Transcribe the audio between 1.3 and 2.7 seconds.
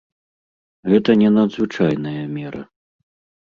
надзвычайная мера.